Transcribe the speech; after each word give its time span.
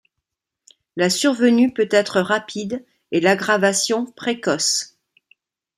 La 0.95 1.11
survenue 1.11 1.71
peut 1.75 1.87
être 1.91 2.21
rapide 2.21 2.83
et 3.11 3.19
l'aggravation 3.21 4.07
précoce. 4.07 4.97